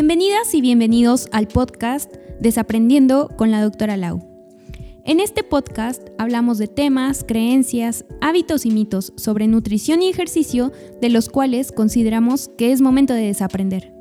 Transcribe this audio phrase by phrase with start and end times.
[0.00, 4.20] Bienvenidas y bienvenidos al podcast Desaprendiendo con la doctora Lau.
[5.04, 11.08] En este podcast hablamos de temas, creencias, hábitos y mitos sobre nutrición y ejercicio de
[11.08, 13.92] los cuales consideramos que es momento de desaprender.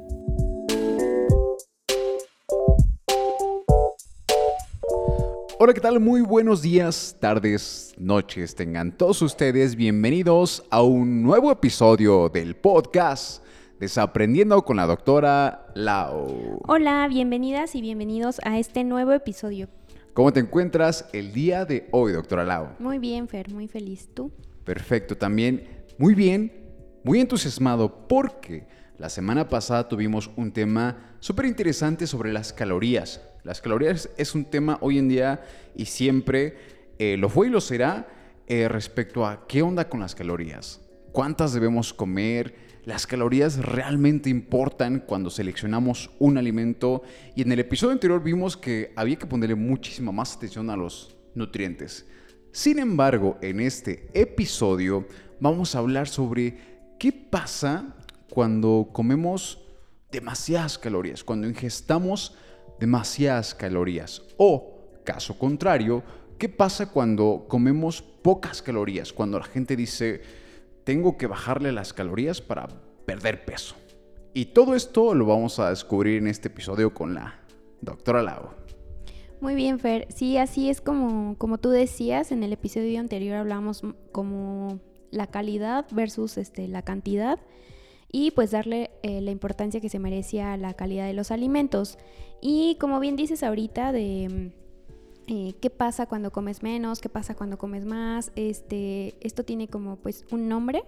[5.57, 5.99] Hola, ¿qué tal?
[5.99, 8.53] Muy buenos días, tardes, noches.
[8.53, 13.46] Tengan todos ustedes bienvenidos a un nuevo episodio del podcast
[13.79, 16.61] Desaprendiendo con la doctora Lau.
[16.67, 19.69] Hola, bienvenidas y bienvenidos a este nuevo episodio.
[20.15, 22.69] ¿Cómo te encuentras el día de hoy, doctora Lau?
[22.79, 24.09] Muy bien, Fer, muy feliz.
[24.15, 24.31] ¿Tú?
[24.63, 26.51] Perfecto, también muy bien,
[27.03, 28.65] muy entusiasmado porque
[28.97, 33.21] la semana pasada tuvimos un tema súper interesante sobre las calorías.
[33.43, 35.43] Las calorías es un tema hoy en día
[35.75, 36.57] y siempre
[36.97, 38.07] eh, lo fue y lo será
[38.47, 40.81] eh, respecto a qué onda con las calorías.
[41.11, 42.66] ¿Cuántas debemos comer?
[42.87, 47.01] Las calorías realmente importan cuando seleccionamos un alimento.
[47.35, 51.13] Y en el episodio anterior vimos que había que ponerle muchísima más atención a los
[51.35, 52.05] nutrientes.
[52.53, 55.05] Sin embargo, en este episodio
[55.41, 57.93] vamos a hablar sobre qué pasa
[58.29, 59.59] cuando comemos
[60.09, 62.37] demasiadas calorías, cuando ingestamos
[62.79, 64.21] demasiadas calorías.
[64.37, 66.03] O, caso contrario,
[66.37, 70.46] qué pasa cuando comemos pocas calorías, cuando la gente dice
[70.87, 72.69] tengo que bajarle las calorías para
[73.05, 73.75] perder peso.
[74.33, 77.41] Y todo esto lo vamos a descubrir en este episodio con la
[77.81, 78.51] doctora Lau.
[79.41, 80.07] Muy bien, Fer.
[80.15, 83.81] Sí, así es como, como tú decías, en el episodio anterior hablamos
[84.13, 84.79] como
[85.11, 87.37] la calidad versus este, la cantidad
[88.09, 91.97] y pues darle eh, la importancia que se merecía a la calidad de los alimentos.
[92.39, 94.53] Y como bien dices ahorita de
[95.27, 98.31] eh, qué pasa cuando comes menos, qué pasa cuando comes más.
[98.35, 100.83] Este, esto tiene como pues un nombre.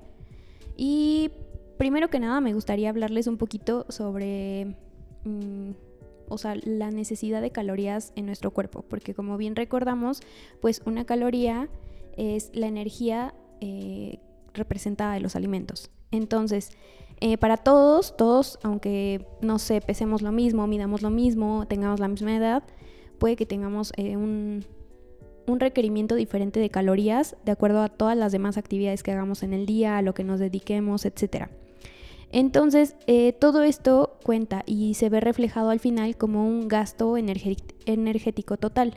[0.76, 1.32] Y
[1.78, 4.76] primero que nada me gustaría hablarles un poquito sobre
[5.26, 5.72] mm,
[6.30, 10.22] o sea, la necesidad de calorías en nuestro cuerpo, porque como bien recordamos,
[10.62, 11.70] pues una caloría
[12.16, 14.20] es la energía eh,
[14.54, 15.90] representada de los alimentos.
[16.12, 16.72] Entonces,
[17.20, 22.08] eh, para todos, todos, aunque no sé, pesemos lo mismo, midamos lo mismo, tengamos la
[22.08, 22.64] misma edad,
[23.20, 24.66] puede que tengamos eh, un,
[25.48, 29.66] requerimiento diferente de calorías de acuerdo a todas las demás actividades que hagamos en el
[29.66, 31.48] día, a lo que nos dediquemos, etc.
[32.32, 38.58] Entonces, eh, todo esto cuenta y se ve reflejado al final como un gasto energético
[38.58, 38.94] total.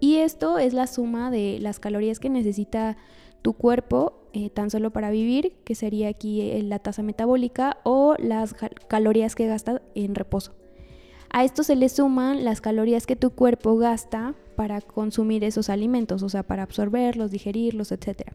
[0.00, 2.96] Y esto es la suma de las calorías que necesita
[3.42, 8.54] tu cuerpo eh, tan solo para vivir, que sería aquí la tasa metabólica, o las
[8.88, 10.57] calorías que gasta en reposo.
[11.30, 16.22] A esto se le suman las calorías que tu cuerpo gasta para consumir esos alimentos,
[16.22, 18.32] o sea, para absorberlos, digerirlos, etc.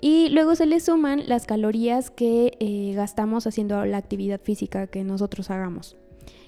[0.00, 5.04] Y luego se le suman las calorías que eh, gastamos haciendo la actividad física que
[5.04, 5.96] nosotros hagamos.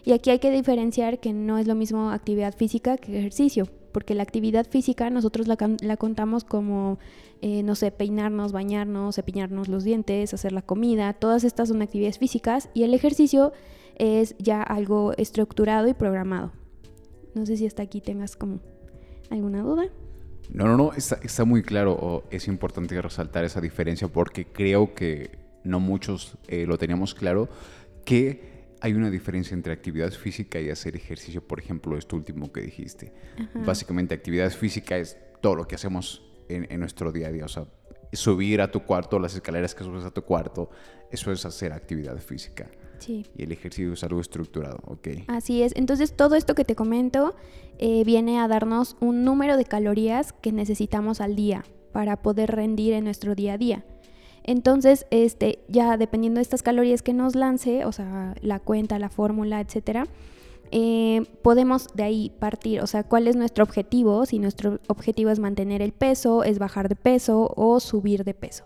[0.04, 4.14] Y aquí hay que diferenciar que no es lo mismo actividad física que ejercicio, porque
[4.14, 6.98] la actividad física nosotros la, contamos como,
[7.40, 12.18] eh, no sé, peinarnos, bañarnos, cepillarnos los dientes, hacer la comida, todas estas son actividades
[12.18, 13.52] físicas y el ejercicio
[13.96, 16.52] es ya algo estructurado y programado.
[17.34, 18.60] No sé si hasta aquí tengas como
[19.30, 19.84] alguna duda.
[20.50, 22.24] No, no, no, está, muy claro.
[22.30, 27.48] es importante resaltar esa diferencia porque creo que no muchos eh, lo teníamos claro,
[28.04, 32.60] que hay una diferencia entre actividad física y hacer ejercicio, por ejemplo, esto último que
[32.62, 33.14] dijiste.
[33.64, 37.44] Básicamente, actividad física es todo lo que hacemos en, en, nuestro día a día.
[37.44, 37.66] O sea,
[38.12, 40.68] subir a tu cuarto, las escaleras que subes a tu cuarto,
[41.12, 42.68] eso es hacer actividad física.
[43.08, 45.08] Y el ejercicio es algo estructurado, ok.
[45.28, 45.72] Así es.
[45.76, 47.34] Entonces todo esto que te comento
[47.78, 52.92] eh, viene a darnos un número de calorías que necesitamos al día para poder rendir
[52.94, 53.84] en nuestro día a día.
[54.44, 59.08] Entonces, este, ya dependiendo de estas calorías que nos lance, o sea, la cuenta, la
[59.08, 60.06] fórmula, etcétera,
[60.72, 65.38] eh, podemos de ahí partir, o sea, cuál es nuestro objetivo, si nuestro objetivo es
[65.38, 68.64] mantener el peso, es bajar de peso o subir de peso.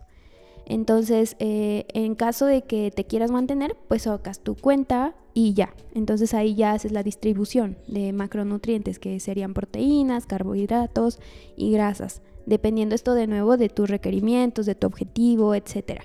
[0.67, 5.75] Entonces, eh, en caso de que te quieras mantener, pues sacas tu cuenta y ya.
[5.95, 11.21] Entonces ahí ya haces la distribución de macronutrientes, que serían proteínas, carbohidratos
[11.57, 16.03] y grasas, dependiendo esto de nuevo de tus requerimientos, de tu objetivo, etc.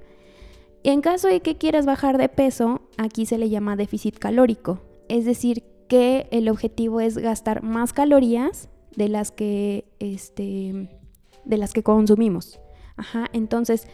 [0.84, 5.26] En caso de que quieras bajar de peso, aquí se le llama déficit calórico, es
[5.26, 11.02] decir, que el objetivo es gastar más calorías de las que, este,
[11.46, 12.60] de las que consumimos.
[12.96, 13.88] Ajá, entonces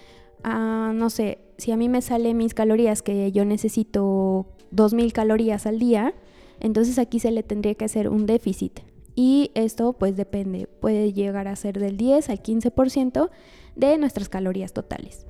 [0.43, 5.79] no sé, si a mí me sale mis calorías que yo necesito 2.000 calorías al
[5.79, 6.13] día,
[6.59, 8.79] entonces aquí se le tendría que hacer un déficit.
[9.15, 13.29] Y esto pues depende, puede llegar a ser del 10 al 15%
[13.75, 15.25] de nuestras calorías totales.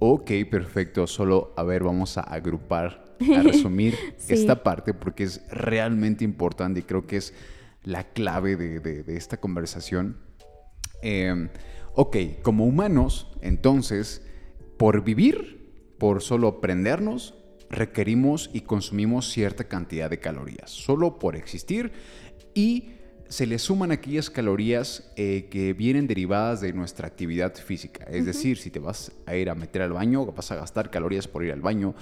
[0.00, 1.06] Ok, perfecto.
[1.06, 3.04] Solo, a ver, vamos a agrupar,
[3.36, 3.94] a resumir
[4.28, 7.34] esta parte porque es realmente importante y creo que es
[7.84, 10.18] la clave de, esta conversación.
[11.02, 11.48] Em,
[11.94, 14.22] ok, como humanos, entonces,
[14.76, 17.34] por vivir, por solo prendernos,
[17.70, 21.92] requerimos y consumimos cierta cantidad de calorías, solo por existir
[22.54, 22.92] y
[23.28, 28.04] se le suman aquellas calorías eh, que vienen derivadas de nuestra actividad física.
[28.04, 31.28] Es decir, si te vas a ir a meter al baño, vas a gastar calorías
[31.28, 31.94] por ir al baño.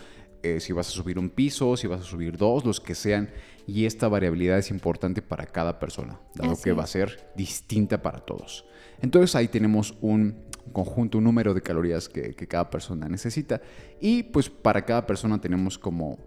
[0.42, 3.30] Eh, si vas a subir un piso, si vas a subir dos, los que sean.
[3.66, 8.20] Y esta variabilidad es importante para cada persona, dado que va a ser distinta para
[8.20, 8.64] todos.
[9.00, 13.60] Entonces ahí tenemos un conjunto, un número de calorías que, cada persona necesita.
[14.00, 16.18] Y pues para cada persona tenemos como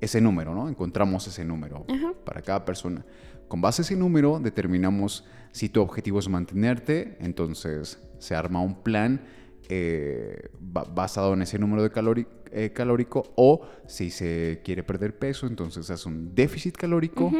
[0.00, 0.68] ese número, ¿no?
[0.68, 1.86] Encontramos ese número
[2.24, 3.04] para cada persona.
[3.48, 8.82] Con base a ese número determinamos si tu objetivo es mantenerte, entonces se arma un
[8.82, 9.20] plan
[9.68, 15.90] eh, basado en ese número de eh, calórico o si se quiere perder peso, entonces
[15.90, 17.30] hace un déficit calórico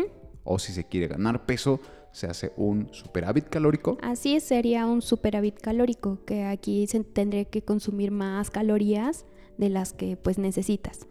[0.44, 1.80] o si se quiere ganar peso,
[2.12, 3.98] se hace un superávit calórico.
[4.02, 9.24] Así sería un superávit calórico, que aquí se tendría que consumir más calorías
[9.58, 11.06] de las que pues necesitas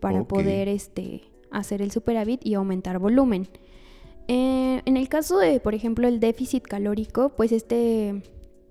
[0.00, 3.48] para poder este, hacer el superávit y aumentar volumen.
[4.28, 8.22] Eh, en el caso de, por ejemplo, el déficit calórico, pues este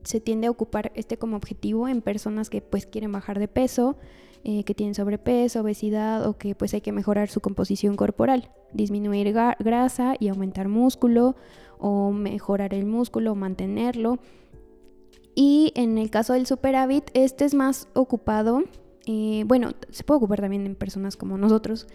[0.03, 3.97] se tiende a ocupar este como objetivo en personas que pues quieren bajar de peso,
[4.43, 9.33] eh, que tienen sobrepeso, obesidad o que pues hay que mejorar su composición corporal, disminuir
[9.33, 11.35] grasa y aumentar músculo
[11.77, 14.19] o mejorar el músculo mantenerlo.
[15.35, 18.63] Y en el caso del superávit, este es más ocupado,
[19.05, 21.87] eh, bueno, se puede ocupar también en personas como nosotros,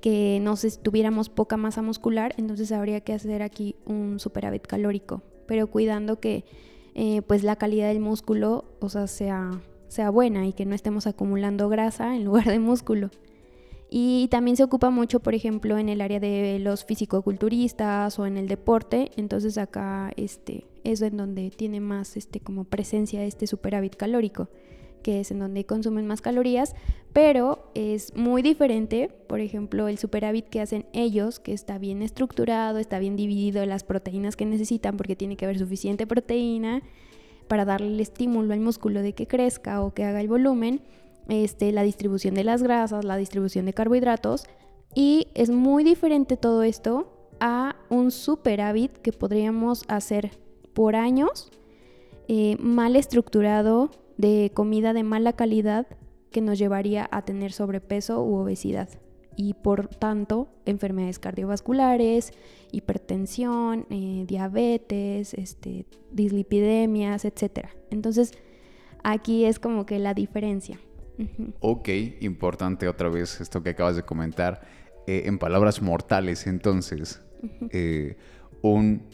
[0.00, 5.66] que nos tuviéramos poca masa muscular, entonces habría que hacer aquí un superávit calórico, pero
[5.68, 6.44] cuidando que
[6.94, 9.50] eh, pues la calidad del músculo, o sea, sea,
[9.90, 13.10] sea buena y que no estemos acumulando grasa en lugar de músculo.
[13.90, 18.36] Y también se ocupa mucho, por ejemplo, en el área de los fisicoculturistas o en
[18.36, 19.10] el deporte.
[19.16, 24.48] Entonces acá este, es en donde tiene más este, como presencia este superávit calórico
[25.02, 26.74] que es en donde consumen más calorías,
[27.14, 32.78] pero es muy diferente, por ejemplo, el superávit que hacen ellos, que está bien estructurado,
[32.78, 36.82] está bien dividido las proteínas que necesitan porque tiene que haber suficiente proteína
[37.50, 40.82] para darle el estímulo al músculo de que crezca o que haga el volumen,
[41.28, 44.44] este, la distribución de las grasas, la distribución de carbohidratos,
[44.94, 50.30] y es muy diferente todo esto a un superávit que podríamos hacer
[50.74, 51.50] por años,
[52.28, 55.88] eh, mal estructurado, de comida de mala calidad
[56.30, 58.88] que nos llevaría a tener sobrepeso u obesidad
[59.40, 62.34] y por tanto enfermedades cardiovasculares,
[62.72, 67.68] hipertensión, eh, diabetes, este, dislipidemias, etc.
[67.90, 68.32] Entonces
[69.02, 70.78] aquí es como que la diferencia.
[71.60, 71.88] Ok,
[72.20, 74.60] importante otra vez esto que acabas de comentar.
[75.06, 77.22] Eh, en palabras mortales, entonces,
[77.70, 78.18] eh,
[78.60, 79.04] un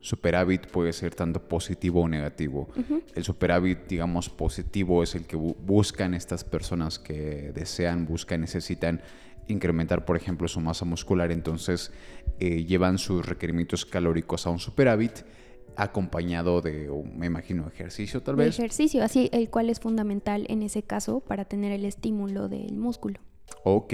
[0.00, 2.68] superávit puede ser tanto positivo o negativo.
[3.14, 9.02] El superávit, digamos, positivo es el que buscan estas personas que desean, buscan, necesitan
[9.48, 11.92] incrementar, por ejemplo, su masa muscular, entonces
[12.38, 15.24] eh, llevan sus requerimientos calóricos a un superávit
[15.76, 18.58] acompañado de, me imagino, ejercicio tal vez.
[18.58, 23.20] ejercicio, así, el cual es fundamental en ese caso para tener el estímulo del músculo.
[23.62, 23.92] Ok,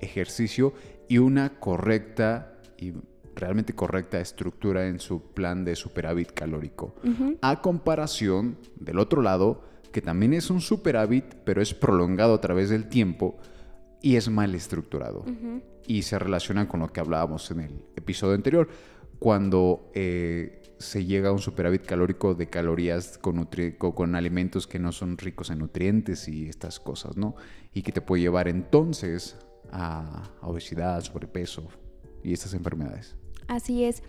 [0.00, 0.74] ejercicio
[1.08, 2.92] y una correcta y
[3.34, 6.94] realmente correcta estructura en su plan de superávit calórico.
[7.40, 12.68] A comparación del otro lado, que también es un superávit, pero es prolongado a través
[12.68, 13.38] del tiempo
[14.02, 15.24] y es mal estructurado.
[15.86, 18.68] Y se relaciona con lo que hablábamos en el episodio anterior,
[19.18, 24.90] cuando eh, se llega a un superávit calórico de calorías con, con alimentos que no
[24.90, 27.36] son ricos en nutrientes y estas cosas, ¿no?
[27.72, 29.36] Y que te puede llevar entonces
[29.70, 31.68] a obesidad, sobrepeso
[32.24, 33.16] y estas enfermedades.
[33.46, 34.02] Así es.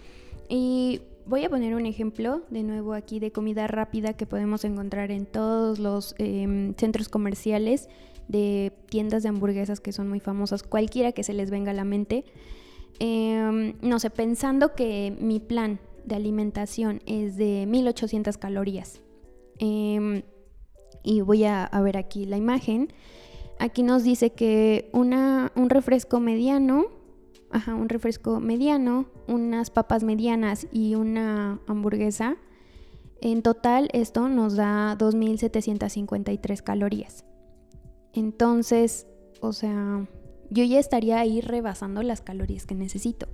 [0.49, 5.11] Y voy a poner un ejemplo de nuevo aquí de comida rápida que podemos encontrar
[5.11, 7.89] en todos los em, centros comerciales
[8.27, 11.83] de tiendas de hamburguesas que son muy famosas, cualquiera que se les venga a la
[11.83, 12.25] mente.
[12.99, 19.01] Em, no sé, pensando que mi plan de alimentación es de 1800 calorías.
[19.59, 20.23] Em,
[21.03, 22.93] y voy a, ver aquí la imagen.
[23.59, 26.85] Aquí nos dice que una, un refresco mediano
[27.53, 32.35] ajá, un refresco mediano, unas papas medianas y una hamburguesa,
[33.21, 37.23] en total esto nos da 2.753 calorías.
[38.11, 39.07] Entonces,
[39.39, 40.07] o sea,
[40.49, 43.27] yo ya estaría ahí rebasando las calorías que necesito.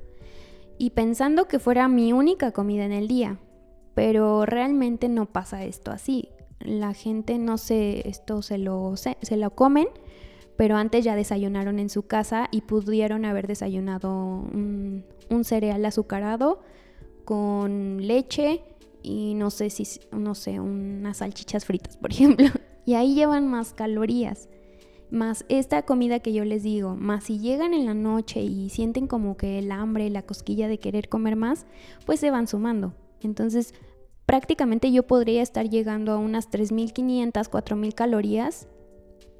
[0.77, 3.39] Y pensando que fuera mi única comida en el día,
[3.95, 6.29] pero realmente no pasa esto así.
[6.59, 9.87] la gente no sé, esto se lo, se, lo comen,
[10.59, 15.05] pero antes ya desayunaron en su casa y pudieron haber desayunado un,
[15.43, 16.59] cereal azucarado
[17.23, 18.61] con leche
[19.01, 22.47] y no sé si, no sé, unas salchichas fritas, por ejemplo.
[22.85, 24.49] Y ahí llevan más calorías.
[25.09, 29.07] Más esta comida que yo les digo, más si llegan en la noche y sienten
[29.07, 31.67] como que el hambre, la cosquilla de querer comer más,
[32.05, 32.93] pues se van sumando.
[33.21, 33.73] Entonces,
[34.25, 38.67] prácticamente yo podría estar llegando a unas 3.500, 4.000 calorías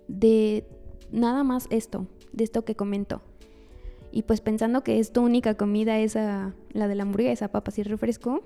[0.07, 0.65] de
[1.11, 3.21] nada más esto, de esto que comento.
[4.11, 7.83] Y pues pensando que es tu única comida esa, la de la hamburguesa, papas y
[7.83, 8.43] refresco,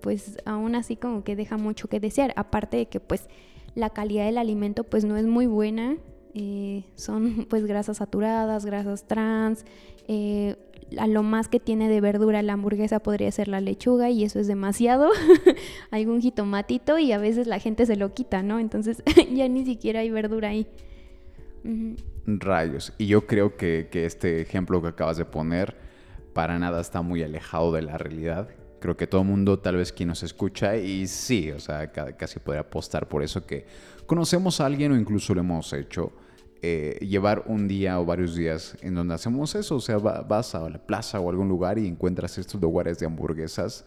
[0.00, 2.32] pues aún así como que deja mucho que desear.
[2.36, 3.28] Aparte de que pues
[3.74, 5.96] la calidad del alimento pues no es muy buena.
[6.34, 9.64] Eh, son pues grasas saturadas, grasas trans.
[10.08, 10.56] Eh,
[10.98, 14.38] a lo más que tiene de verdura la hamburguesa podría ser la lechuga y eso
[14.38, 15.10] es demasiado.
[15.90, 18.58] Algún jitomatito y a veces la gente se lo quita, ¿no?
[18.58, 20.66] Entonces ya ni siquiera hay verdura ahí.
[22.26, 22.92] Rayos.
[22.98, 25.76] Y yo creo que, que este ejemplo que acabas de poner
[26.32, 28.48] para nada está muy alejado de la realidad
[28.86, 32.38] creo que todo el mundo, tal vez quien nos escucha, y sí, o sea, casi
[32.38, 33.66] podría apostar por eso que
[34.06, 36.12] conocemos a alguien o incluso lo hemos hecho.
[36.62, 40.68] Eh, llevar un día o varios días en donde hacemos eso, o sea, vas a
[40.68, 43.84] la plaza o algún lugar y encuentras estos lugares de hamburguesas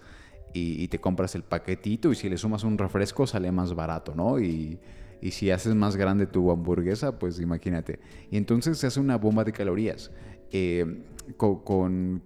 [0.53, 4.39] y, te compras el paquetito y si le sumas un refresco sale más barato, ¿no?
[4.39, 4.79] Y,
[5.21, 7.99] y si haces más grande tu hamburguesa, pues imagínate.
[8.31, 10.11] Y entonces se hace una bomba de calorías
[10.51, 11.03] eh,
[11.37, 12.23] con,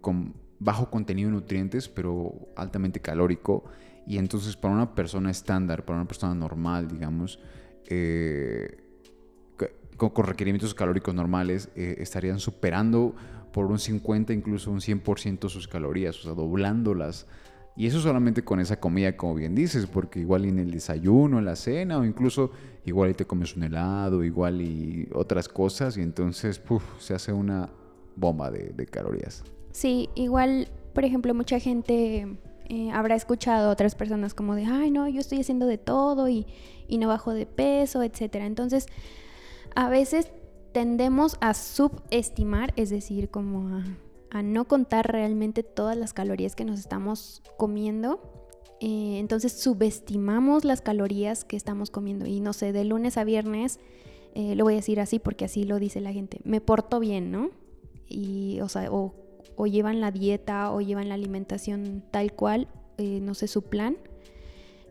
[0.59, 3.65] bajo contenido de nutrientes, pero altamente calórico.
[4.05, 7.39] Y entonces para una persona estándar, para una persona normal, digamos,
[7.87, 8.77] eh,
[9.97, 13.15] con, requerimientos calóricos normales, eh, estarían superando
[13.51, 17.27] por un 50, incluso un 100% sus calorías, o sea, doblándolas.
[17.75, 21.45] Y eso solamente con esa comida, como bien dices, porque igual en el desayuno, en
[21.45, 22.51] la cena, o incluso
[22.85, 26.61] igual y te comes un helado, igual y otras cosas, y entonces
[26.99, 27.69] se hace una
[28.15, 29.43] bomba de calorías.
[29.71, 32.27] Sí, igual, por ejemplo, mucha gente
[32.69, 36.29] eh, habrá escuchado a otras personas como de, ay, no, yo estoy haciendo de todo
[36.29, 36.45] y,
[36.89, 38.35] no bajo de peso, etc.
[38.35, 38.85] Entonces,
[39.75, 40.31] a veces
[40.71, 43.81] tendemos a subestimar, es decir, como
[44.33, 48.19] a, no contar realmente todas las calorías que nos estamos comiendo.
[48.79, 52.25] Eh, entonces subestimamos las calorías que estamos comiendo.
[52.25, 53.79] Y no sé, de lunes a viernes,
[54.33, 57.31] eh, lo voy a decir así porque así lo dice la gente, me porto bien,
[57.31, 57.51] ¿no?
[58.09, 63.33] Y, o sea, o llevan la dieta o llevan la alimentación tal cual, eh, no
[63.33, 63.97] sé su plan.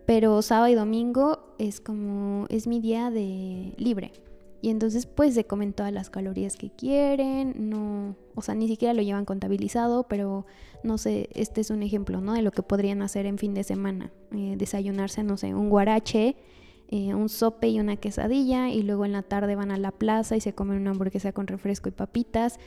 [0.06, 4.12] Pero sábado y domingo es como, es mi día de libre.
[4.60, 8.94] Y entonces pues se comen todas las calorías que quieren, no, o sea, ni siquiera
[8.94, 10.46] lo llevan contabilizado, pero
[10.82, 12.34] no sé, este es un ejemplo, ¿no?
[12.34, 14.10] De lo que podrían hacer en fin de semana.
[14.32, 16.36] Eh, desayunarse, no sé, un guarache,
[16.88, 20.36] eh, un sope y una quesadilla, y luego en la tarde van a la plaza
[20.36, 22.58] y se comen una hamburguesa con refresco y papitas.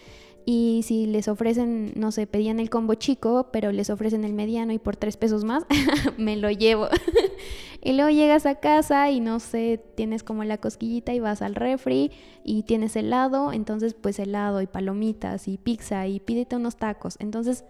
[0.47, 4.73] Y si les ofrecen, no sé, pedían el combo chico, pero les ofrecen el mediano
[4.73, 5.65] y por tres pesos más,
[6.17, 6.87] me lo llevo.
[7.81, 11.55] y luego llegas a casa y no sé, tienes como la cosquillita y vas al
[11.55, 12.11] refri
[12.43, 17.15] y tienes helado, entonces pues helado y palomitas y pizza y pídete unos tacos.
[17.19, 17.65] Entonces,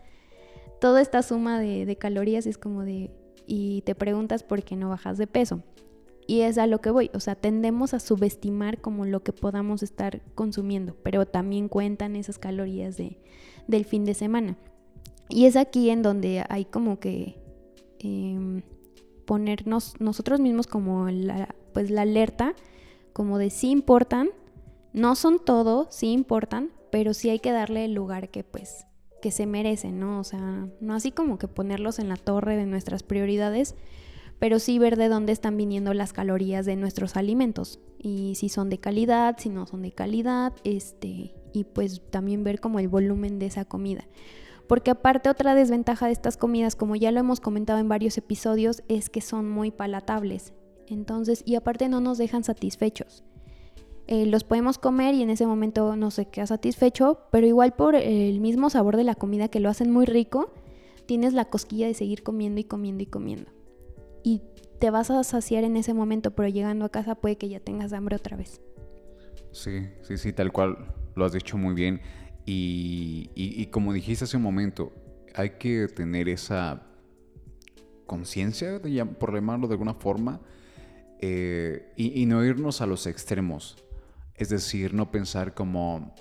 [0.81, 3.09] toda esta suma de, de calorías es como de...
[3.47, 5.63] y te preguntas por qué no bajas de peso.
[6.27, 9.83] Y es a lo que voy, o sea, tendemos a subestimar como lo que podamos
[9.83, 13.19] estar consumiendo, pero también cuentan esas calorías de,
[13.67, 14.57] del fin de semana.
[15.29, 17.37] Y es aquí en donde hay como que
[17.99, 18.63] em,
[19.25, 22.55] ponernos nosotros mismos como la, pues la alerta,
[23.13, 24.29] como de sí importan,
[24.93, 28.85] no son todo, sí importan, pero sí hay que darle el lugar que pues
[29.21, 30.19] que se merecen, ¿no?
[30.19, 33.75] O sea, no así como que ponerlos en la torre de nuestras prioridades,
[34.39, 38.69] pero sí ver de dónde están viniendo las calorías de nuestros alimentos y si son
[38.69, 43.39] de calidad, si no son de calidad, este, y pues también ver como el volumen
[43.39, 44.07] de esa comida.
[44.67, 48.83] Porque aparte otra desventaja de estas comidas, como ya lo hemos comentado en varios episodios,
[48.87, 50.53] es que son muy palatables.
[50.87, 53.23] Entonces, y aparte no nos dejan satisfechos.
[54.07, 57.95] Eh, los podemos comer y en ese momento no se queda satisfecho, pero igual por
[57.95, 60.51] el mismo sabor de la comida que lo hacen muy rico,
[61.07, 63.54] tienes la cosquilla de seguir comiendo y comiendo y comiendo
[64.25, 64.41] y
[64.79, 67.93] te vas a saciar en ese momento, pero llegando a casa puede que ya tengas
[67.93, 68.59] hambre otra vez.
[69.51, 72.01] Sí, sí, sí, tal cual lo has dicho muy bien.
[72.47, 74.91] Y, como dijiste hace un momento,
[75.35, 76.81] hay que tener esa
[78.07, 78.81] conciencia,
[79.19, 80.41] por llamarlo de alguna forma,
[81.19, 83.77] eh, y, y, no irnos a los extremos.
[84.33, 86.15] Es decir, no pensar como,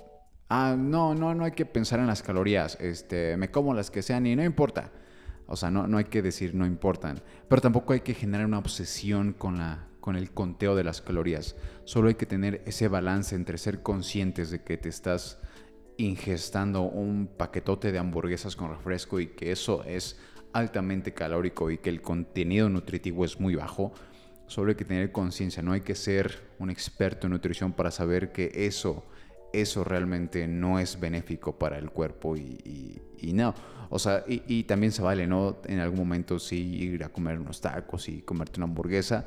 [0.51, 4.03] ah, no, no, no hay que pensar en las calorías, este, me como las que
[4.03, 4.93] sean y no importa.
[5.47, 8.59] O sea, no, no hay que decir no importan, pero tampoco hay que generar una
[8.59, 11.57] obsesión con la, con el conteo de las calorías.
[11.85, 15.39] Solo hay que tener ese balance entre ser conscientes de que te estás
[15.97, 20.19] ingestando un paquetote de hamburguesas con refresco y que eso es
[20.53, 23.93] altamente calórico y que el contenido nutritivo es muy bajo,
[24.47, 28.33] solo hay que tener conciencia, no hay que ser un experto en nutrición para saber
[28.33, 29.05] que eso,
[29.61, 33.01] eso realmente no es benéfico para el cuerpo y,
[33.33, 33.55] no.
[33.91, 35.59] O sea, y, y, también se vale, ¿no?
[35.67, 39.25] En algún momento sí ir a comer unos tacos y comerte una hamburguesa,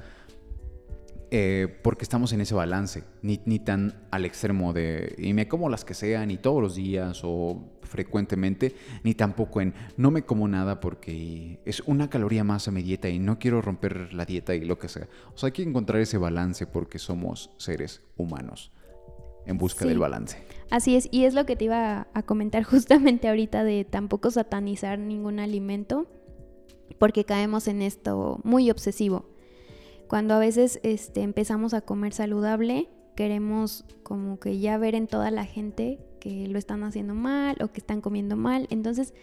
[1.29, 5.69] eh, porque estamos en ese balance, ni, ni, tan al extremo de, y me como
[5.69, 10.47] las que sean, ni todos los días o frecuentemente, ni tampoco en, no me como
[10.47, 14.55] nada porque es una caloría más a mi dieta y no quiero romper la dieta
[14.55, 15.09] y lo que sea.
[15.33, 18.71] O sea, hay que encontrar ese balance porque somos seres humanos
[19.47, 20.37] en busca del balance.
[20.69, 24.99] Así es, y es lo que te iba a comentar justamente ahorita de tampoco satanizar
[24.99, 26.07] ningún alimento,
[26.99, 29.25] porque caemos en esto muy obsesivo
[30.07, 35.31] cuando a veces este, empezamos a comer saludable, queremos como que ya ver en toda
[35.31, 38.67] la gente que lo están haciendo mal o que están comiendo mal.
[38.69, 39.13] Entonces,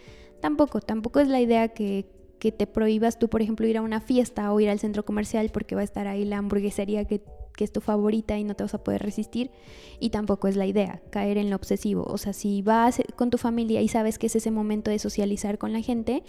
[0.41, 2.05] tampoco, tampoco es la idea que,
[2.39, 5.49] que te prohíbas tú, por ejemplo, ir a una fiesta o ir al centro comercial
[5.51, 7.23] porque va a estar ahí la hamburguesería que
[7.55, 9.51] que es tu favorita y no te vas a poder resistir.
[9.99, 12.03] Y tampoco es la idea, caer en lo obsesivo.
[12.03, 15.57] O sea, si vas con tu familia y sabes que es ese momento de socializar
[15.57, 16.23] con la gente,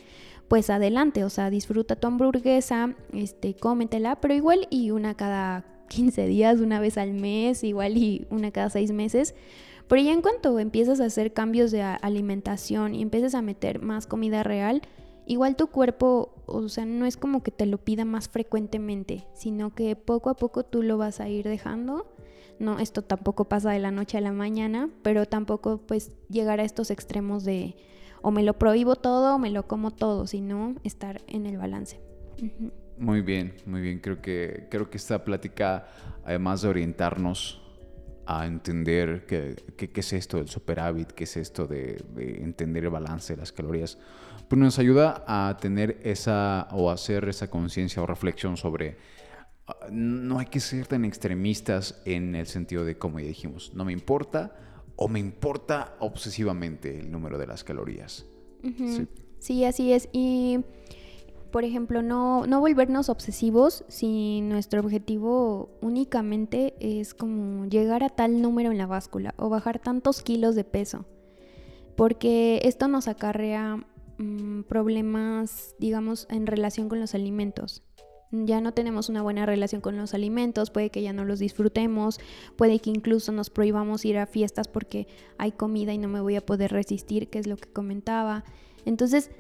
[0.49, 6.27] pues adelante, o sea, disfruta tu hamburguesa, este, cómetela, pero igual y una cada 15
[6.27, 9.35] días, una vez al mes, igual y una cada 6 meses.
[9.89, 14.07] Pero ya en cuanto empiezas a hacer cambios de alimentación y empiezas a meter más
[14.07, 14.83] comida real,
[15.27, 19.75] igual tu cuerpo, o sea, no es como que te lo pida más frecuentemente, sino
[19.75, 22.13] que poco a poco tú lo vas a ir dejando.
[22.59, 26.65] No, esto tampoco pasa de la noche a la mañana, pero tampoco pues llegar a
[26.65, 27.77] estos extremos de
[28.23, 32.01] o me lo prohíbo todo o me lo como todo, sino estar en el balance.
[32.99, 34.01] Muy bien, muy bien.
[34.01, 35.87] Creo que, creo que esta plática,
[36.25, 37.63] además de orientarnos
[38.27, 42.91] a entender qué, qué, es esto del superávit, qué es esto de, de entender el
[42.91, 43.99] balance de las calorías,
[44.49, 48.97] pues nos ayuda a tener esa o hacer esa conciencia o reflexión sobre
[49.67, 53.85] ah, no hay que ser tan extremistas en el sentido de como ya dijimos, no
[53.85, 54.57] me importa
[54.97, 58.27] o me importa obsesivamente el número de las calorías.
[59.39, 59.65] sí.
[59.65, 60.09] así es.
[60.13, 60.61] Y
[61.51, 68.43] por ejemplo, no, no volvernos obsesivos si nuestro objetivo únicamente es como llegar a tal
[68.43, 71.05] número en la báscula o bajar tantos kilos de peso.
[71.95, 73.87] Porque esto nos acarrea
[74.19, 77.83] Mm, problemas, digamos, en relación con los alimentos.
[78.33, 82.19] Ya no tenemos una buena relación con los alimentos, puede que ya no los disfrutemos,
[82.57, 85.07] puede que incluso nos prohibamos ir a fiestas porque
[85.39, 88.45] hay comida y no me voy a poder resistir, que es lo que comentaba.
[88.85, 89.31] Entonces,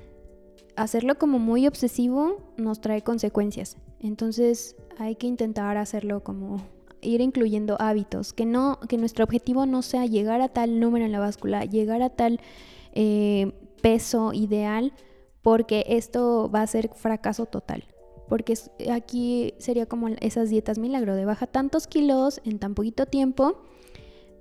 [0.76, 3.78] hacerlo como muy obsesivo nos trae consecuencias.
[3.98, 6.62] Entonces, hay que intentar hacerlo como
[7.00, 11.12] ir incluyendo hábitos, que no que nuestro objetivo no sea llegar a tal número en
[11.12, 12.40] la báscula, llegar a tal
[12.92, 13.52] eh,
[13.86, 14.92] peso ideal,
[15.42, 17.84] porque esto va a ser fracaso total.
[18.28, 18.54] Porque
[18.90, 23.62] aquí sería como esas dietas milagro de baja tantos kilos en tan poquito tiempo,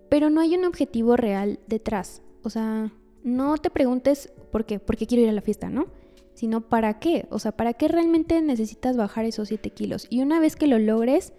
[0.09, 2.23] pero no hay un objetivo real detrás.
[2.41, 2.91] O sea,
[3.23, 5.89] no te preguntes por qué, porque quiero ir a la fiesta, ¿no?
[6.33, 7.27] Sino para qué.
[7.29, 10.07] O sea, ¿para qué realmente necesitas bajar esos 7 kilos?
[10.09, 11.33] Y una vez que lo logres,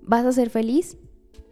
[0.00, 0.96] vas a ser feliz.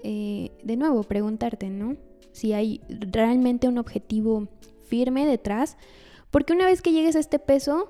[0.05, 1.96] Eh, de nuevo, preguntarte, ¿no?
[2.31, 4.46] Si hay realmente un objetivo
[4.90, 5.76] firme detrás,
[6.31, 7.88] porque una vez que llegues a este peso,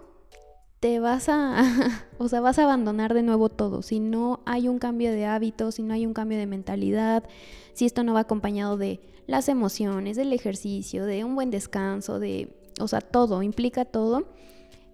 [0.81, 1.63] te vas a,
[2.19, 3.83] o sea, vas a abandonar de nuevo todo.
[3.83, 7.25] Si no hay un cambio de hábitos, si no hay un cambio de mentalidad,
[7.73, 12.55] si esto no va acompañado de las emociones, del ejercicio, de un buen descanso, de,
[12.81, 14.29] o sea, todo, implica todo,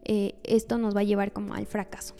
[0.05, 2.14] eh, esto nos va a llevar como al fracaso.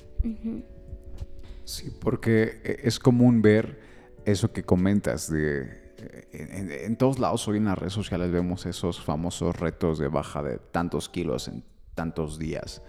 [1.65, 3.81] Sí, porque e, es común ver
[4.25, 5.86] eso que comentas de
[6.33, 10.59] en, todos lados hoy en las redes sociales vemos esos famosos retos de baja de
[10.59, 11.65] tantos kilos en
[11.95, 12.83] tantos días.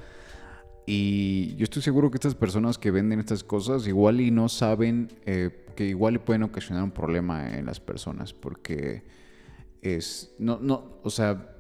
[0.86, 5.10] Y yo estoy seguro que estas personas que venden estas cosas igual y no saben
[5.25, 9.03] eh, que igual pueden ocasionar un problema en las personas porque
[9.82, 11.53] es, no, no, o sea,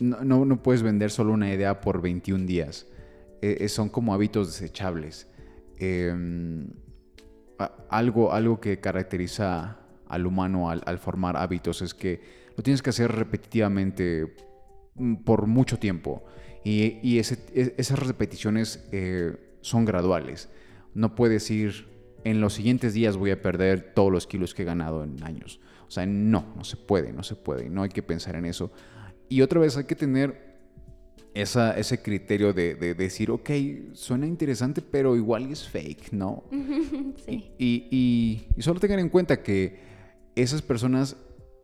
[0.00, 2.86] no, no, puedes vender solo una idea por 21 días.
[3.42, 5.28] Eh, son como hábitos desechables.
[5.78, 6.68] Em,
[7.88, 12.20] algo, algo que caracteriza al humano al, formar hábitos es que
[12.56, 14.34] lo tienes que hacer repetitivamente
[14.94, 16.24] mm, por mucho tiempo
[16.64, 20.48] y, e, esas repeticiones eh, son graduales.
[20.94, 21.86] No puedes ir
[22.24, 25.60] en los siguientes días voy a perder todos los kilos que he ganado en años.
[25.86, 28.72] O sea, no, no se puede, no se puede, no hay que pensar en eso.
[29.28, 30.56] Y otra vez hay que tener
[31.34, 33.50] esa, ese criterio de, de, decir, ok,
[33.92, 36.42] suena interesante, pero igual es fake, ¿no?
[37.26, 37.52] sí.
[37.58, 39.78] Y, y, y, solo tengan en cuenta que
[40.36, 41.16] esas personas,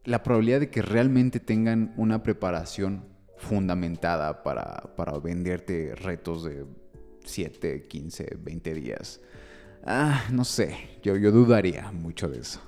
[0.05, 3.05] la probabilidad de que realmente tengan una preparación
[3.37, 6.65] fundamentada para, para venderte retos de
[7.25, 9.21] 7, 15, 20 días,
[9.85, 12.61] ah, no sé, yo, yo dudaría mucho de eso.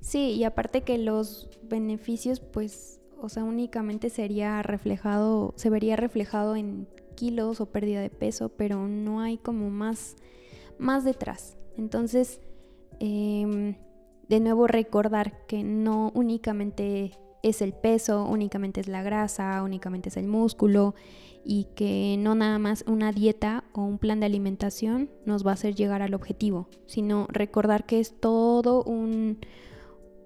[0.00, 6.56] Sí, y aparte que los beneficios, pues, o sea, únicamente sería reflejado, se vería reflejado
[6.56, 10.16] en kilos o pérdida de peso, pero no hay como más,
[10.78, 11.58] más detrás.
[11.76, 12.40] Entonces,
[12.98, 13.74] em,
[14.30, 20.16] de nuevo recordar que no únicamente es el peso, únicamente es la grasa, únicamente es
[20.16, 20.94] el músculo
[21.44, 25.54] y que no nada más una dieta o un plan de alimentación nos va a
[25.54, 29.40] hacer llegar al objetivo, sino recordar que es todo un,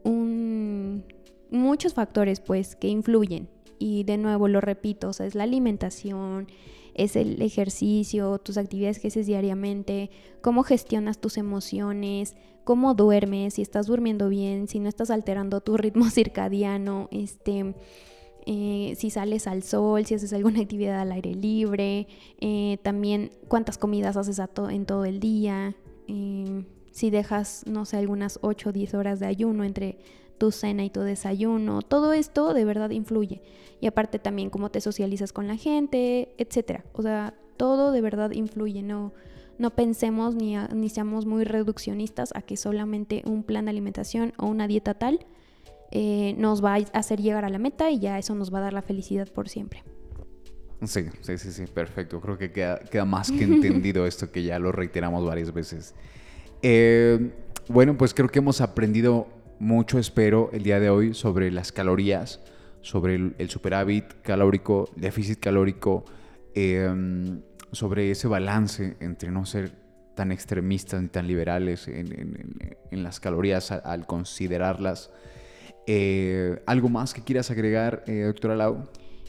[0.02, 1.06] un
[1.50, 3.48] muchos factores pues que influyen.
[3.78, 6.48] Y de nuevo lo repito, o sea, es la alimentación,
[6.94, 13.62] es el ejercicio, tus actividades que haces diariamente, cómo gestionas tus emociones, cómo duermes, si
[13.62, 17.74] estás durmiendo bien, si no estás alterando tu ritmo circadiano, este,
[18.46, 22.06] eh, si sales al sol, si haces alguna actividad al aire libre,
[22.40, 25.74] eh, también cuántas comidas haces en todo el día,
[26.08, 29.98] eh, si dejas, no sé, algunas 8 o 10 horas de ayuno entre
[30.38, 33.42] tu cena y tu desayuno, todo esto de verdad influye.
[33.80, 36.84] Y aparte también cómo te socializas con la gente, etcétera.
[36.92, 39.12] O sea, todo de verdad influye, no,
[39.58, 44.46] no pensemos ni, ni seamos muy reduccionistas a que solamente un plan de alimentación o
[44.46, 45.26] una dieta tal
[45.90, 48.62] eh, nos va a hacer llegar a la meta y ya eso nos va a
[48.62, 49.84] dar la felicidad por siempre.
[50.82, 52.20] Sí, sí, sí, sí, perfecto.
[52.20, 55.94] Creo que queda, queda más que entendido esto que ya lo reiteramos varias veces.
[56.62, 57.30] Eh,
[57.68, 62.40] bueno, pues creo que hemos aprendido mucho, espero, el día de hoy sobre las calorías,
[62.80, 66.04] sobre el, superávit calórico, déficit calórico,
[66.54, 67.40] em,
[67.72, 69.72] sobre ese balance entre no ser
[70.14, 75.10] tan extremistas ni tan liberales en, las calorías al, considerarlas.
[75.86, 78.88] Eh, ¿Algo más que quieras agregar, eh, doctora Lau?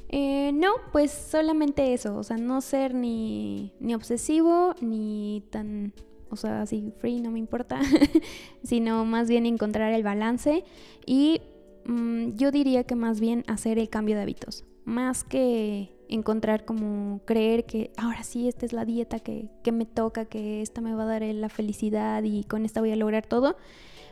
[0.10, 5.94] Eh, no, pues solamente eso, o sea, no ser ni, ni obsesivo ni tan
[6.30, 7.80] o sea, así free no me importa,
[8.64, 10.64] sino más bien encontrar el balance
[11.06, 11.42] y
[11.86, 17.22] mm, yo diría que más bien hacer el cambio de hábitos, más que encontrar como
[17.26, 21.04] creer que ahora sí esta es la dieta que, me toca, que esta me va
[21.04, 23.58] a dar la felicidad y con esta voy a lograr todo,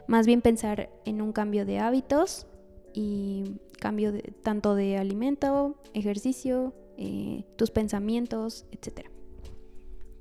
[0.08, 2.48] más bien pensar en un cambio de hábitos
[2.94, 9.08] y cambio de, tanto de alimento, ejercicio, eh, tus pensamientos, etc.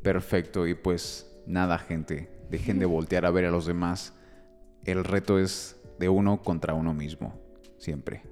[0.03, 2.31] Perfecto, y pues Nada, gente.
[2.51, 4.15] Dejen de voltear a ver a los demás.
[4.85, 7.35] El reto es de uno contra uno mismo,
[7.79, 8.23] siempre.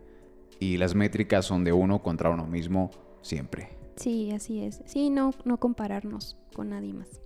[0.59, 2.91] Y las métricas son de uno contra uno mismo,
[3.23, 3.71] siempre.
[3.97, 4.83] Sí, así es.
[4.87, 7.21] Sí, no, no compararnos con nadie más.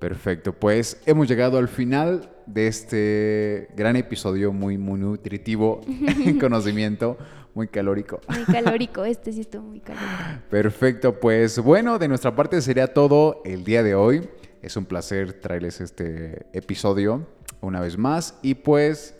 [0.00, 7.18] Perfecto, pues hemos llegado al final de este gran episodio muy, muy nutritivo en conocimiento,
[7.54, 8.20] muy calórico.
[8.28, 10.08] Muy calórico, este sí estuvo muy calórico.
[10.48, 14.26] Perfecto, pues bueno, de nuestra parte sería todo el día de hoy.
[14.62, 17.26] Es un placer traerles este episodio
[17.60, 19.14] una vez más y pues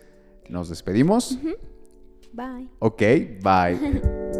[0.49, 1.37] nos despedimos.
[2.33, 2.69] Bye.
[2.79, 3.01] Ok,
[3.41, 4.01] bye.